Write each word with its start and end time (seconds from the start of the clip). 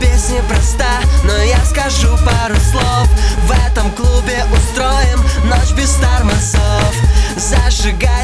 песни 0.00 0.40
проста, 0.48 1.00
но 1.24 1.36
я 1.42 1.58
скажу 1.64 2.08
пару 2.24 2.54
слов. 2.56 3.08
В 3.46 3.50
этом 3.50 3.90
клубе 3.92 4.44
устроим 4.52 5.20
ночь 5.44 5.72
без 5.76 5.90
старых 5.90 6.21
сжигает 7.82 8.21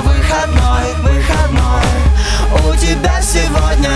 выходной, 0.00 0.94
выходной. 1.02 1.82
У 2.68 2.76
тебя 2.76 3.20
сегодня. 3.22 3.90